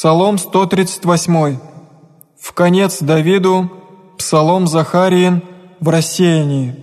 Псалом 0.00 0.38
138. 0.38 1.58
В 2.40 2.52
конец 2.54 3.02
Давиду, 3.02 3.70
Псалом 4.16 4.66
Захариин 4.66 5.42
в 5.78 5.90
рассеянии. 5.90 6.74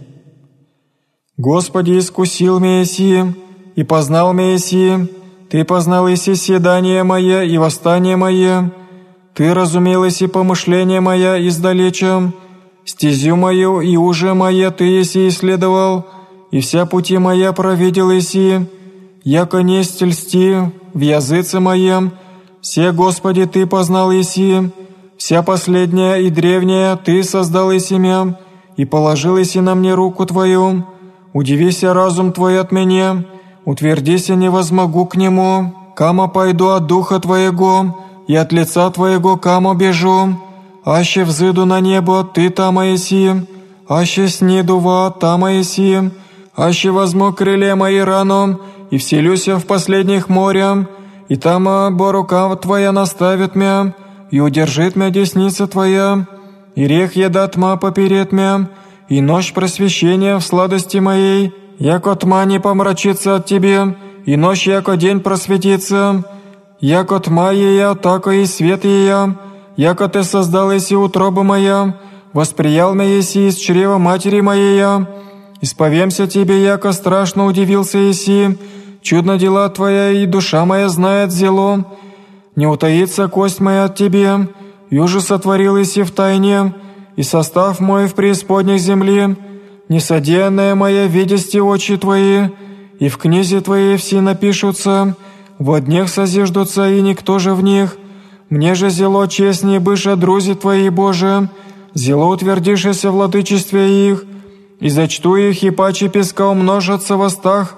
Господи, 1.35 1.97
искусил 1.97 2.59
Мессии, 2.59 3.33
и 3.75 3.83
познал 3.83 4.33
Мессии, 4.33 5.09
Ты 5.49 5.65
познал 5.65 6.07
и 6.07 6.15
седание 6.15 7.01
мое, 7.01 7.41
и 7.41 7.57
восстание 7.57 8.17
мое, 8.17 8.71
Ты 9.33 9.51
разумел 9.51 10.03
и 10.03 10.27
помышление 10.27 11.01
мое 11.01 11.47
издалеча, 11.47 12.31
стезю 12.85 13.35
мою 13.35 13.81
и 13.81 13.97
уже 13.97 14.35
мое 14.35 14.69
Ты 14.69 14.83
еси 14.83 15.29
исследовал, 15.29 16.05
и 16.51 16.59
вся 16.59 16.85
пути 16.85 17.17
моя 17.17 17.51
провидел 17.51 18.11
еси, 18.11 18.67
яко 19.23 19.63
не 19.63 19.83
стельсти 19.83 20.53
в 20.93 20.99
языце 20.99 21.59
моем, 21.59 22.11
все, 22.61 22.91
Господи, 22.91 23.45
Ты 23.45 23.65
познал 23.65 24.11
Иси, 24.11 24.71
вся 25.17 25.43
последняя 25.43 26.15
и 26.17 26.29
древняя 26.29 26.95
Ты 26.95 27.23
создал 27.23 27.71
и 27.71 27.79
семя, 27.79 28.37
и 28.75 28.85
положил 28.85 29.41
Иси 29.41 29.59
на 29.59 29.75
мне 29.75 29.93
руку 29.93 30.25
Твою. 30.25 30.85
Удивися 31.33 31.93
разум 31.93 32.31
Твой 32.31 32.59
от 32.59 32.71
меня, 32.71 33.23
утвердися 33.65 34.35
не 34.35 34.49
возмогу 34.49 35.05
к 35.05 35.15
нему. 35.15 35.73
Кама 35.95 36.27
пойду 36.27 36.69
от 36.69 36.85
Духа 36.85 37.19
Твоего, 37.19 37.97
и 38.27 38.35
от 38.35 38.51
лица 38.51 38.89
Твоего 38.91 39.37
кама 39.37 39.73
бежу. 39.73 40.35
Аще 40.85 41.23
взыду 41.23 41.65
на 41.65 41.79
небо, 41.79 42.23
Ты 42.23 42.49
там 42.49 42.79
Иси, 42.79 43.47
аще 43.87 44.27
сниду 44.29 44.79
в 44.79 45.15
там 45.19 45.45
Иси, 45.45 46.11
аще 46.55 46.91
возьму 46.91 47.33
крыле 47.33 47.75
мои 47.75 47.99
рану, 47.99 48.59
и 48.89 48.97
вселюся 48.97 49.57
в 49.57 49.65
последних 49.65 50.29
морях, 50.29 50.85
и 51.29 51.35
там 51.35 51.95
бо 51.97 52.11
рука 52.11 52.55
Твоя 52.55 52.91
наставит 52.91 53.55
мя, 53.55 53.93
и 54.31 54.39
удержит 54.39 54.95
мя 54.95 55.09
десница 55.09 55.67
Твоя, 55.67 56.27
и 56.75 56.87
рех 56.87 57.15
еда 57.15 57.47
тьма 57.47 57.75
поперед 57.77 58.31
мя, 58.31 58.69
и 59.09 59.21
ночь 59.21 59.53
просвещения 59.53 60.37
в 60.37 60.43
сладости 60.43 60.97
моей, 60.97 61.53
яко 61.79 62.15
тьма 62.15 62.45
не 62.45 62.59
помрачится 62.59 63.35
от 63.35 63.45
Тебе, 63.45 63.95
и 64.25 64.35
ночь 64.35 64.67
яко 64.67 64.97
день 64.97 65.19
просветится, 65.19 66.23
яко 66.79 67.19
тьма 67.19 67.51
ея, 67.51 67.93
тако 67.95 68.31
и 68.31 68.45
свет 68.45 68.85
ея, 68.85 69.37
яко 69.75 70.07
Ты 70.07 70.23
создал 70.23 70.71
еси 70.71 70.95
утроба 70.95 71.43
моя, 71.43 71.97
восприял 72.33 72.93
меня 72.93 73.17
еси 73.17 73.47
из 73.47 73.55
чрева 73.55 73.97
матери 73.97 74.41
моей, 74.41 74.83
исповемся 75.61 76.27
Тебе, 76.27 76.63
яко 76.63 76.91
страшно 76.91 77.45
удивился 77.45 77.97
еси, 77.97 78.57
Чудно 79.01 79.37
дела 79.37 79.69
Твоя, 79.69 80.11
и 80.11 80.25
душа 80.25 80.65
моя 80.65 80.89
знает 80.89 81.31
зело. 81.31 81.85
Не 82.55 82.67
утаится 82.67 83.27
кость 83.27 83.59
моя 83.59 83.85
от 83.85 83.95
Тебе, 83.95 84.49
юже 84.89 85.21
сотворил 85.21 85.81
Иси 85.81 86.03
в 86.03 86.11
тайне, 86.11 86.73
и 87.15 87.23
состав 87.23 87.79
мой 87.79 88.07
в 88.07 88.15
преисподней 88.15 88.77
земли, 88.77 89.35
несодеянная 89.89 90.75
моя 90.75 91.07
видести 91.07 91.59
очи 91.59 91.97
Твои, 91.97 92.49
и 92.99 93.09
в 93.09 93.17
книзе 93.17 93.61
Твоей 93.61 93.97
все 93.97 94.21
напишутся, 94.21 95.15
во 95.59 95.79
днях 95.79 96.09
созиждутся, 96.09 96.89
и 96.89 97.01
никто 97.01 97.39
же 97.39 97.53
в 97.53 97.63
них. 97.63 97.97
Мне 98.49 98.75
же 98.75 98.89
зело 98.89 99.27
честнее 99.27 99.79
быша 99.79 100.15
друзи 100.15 100.55
Твои, 100.55 100.89
Боже, 100.89 101.49
зело 101.93 102.25
утвердишься 102.25 103.11
в 103.11 103.15
владычестве 103.15 104.09
их, 104.09 104.25
и 104.79 104.89
зачту 104.89 105.35
их, 105.35 105.63
и 105.63 105.71
паче 105.71 106.07
песка 106.07 106.47
умножатся 106.47 107.17
в 107.17 107.21
остах, 107.21 107.75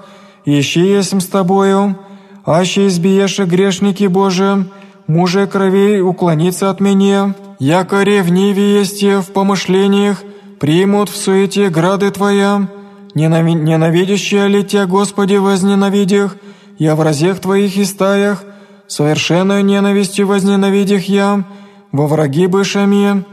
Ищи 0.58 0.82
есмь 0.82 1.20
с 1.20 1.28
тобою, 1.28 1.96
аще 2.44 2.88
избиеше 2.88 3.44
грешники 3.46 4.08
Божии, 4.08 4.66
муже 5.06 5.46
кровей 5.46 6.02
уклониться 6.02 6.72
от 6.72 6.80
меня, 6.80 7.36
яко 7.60 8.02
ревнивее 8.02 8.80
есть 8.80 9.04
в 9.04 9.32
помышлениях, 9.32 10.24
примут 10.60 11.10
в 11.10 11.18
суете 11.18 11.70
грады 11.70 12.10
Твоя, 12.10 12.68
Ненави 13.14 13.54
ненавидящие 13.54 14.48
ли 14.48 14.64
Тебя, 14.64 14.88
Господи, 14.88 15.36
возненавидях, 15.36 16.36
я 16.80 16.96
в 16.96 17.02
разех 17.02 17.40
Твоих 17.40 17.78
и 17.78 17.86
стаях, 17.86 18.44
совершенную 18.88 19.64
ненавистью 19.64 20.26
возненавидях 20.26 21.04
я, 21.04 21.44
во 21.92 22.08
враги 22.08 22.48
бышами, 22.48 23.24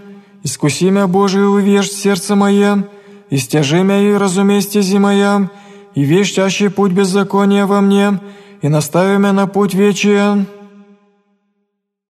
искуси 0.42 0.91
мя, 0.91 1.06
Божий, 1.06 1.48
увежь 1.48 1.91
сердце 1.91 2.34
мое, 2.36 2.84
и 3.30 3.38
стяжи 3.38 3.82
мя 3.82 4.00
и 4.00 4.12
разумей 4.12 4.60
стези 4.60 4.98
моя, 4.98 5.48
и 5.96 6.04
вещь 6.04 6.34
чаще 6.34 6.70
путь 6.70 6.92
беззакония 6.92 7.66
во 7.66 7.80
мне, 7.80 8.20
и 8.62 8.68
настави 8.68 9.18
меня 9.18 9.32
на 9.32 9.46
путь 9.48 9.74
вечен». 9.74 10.46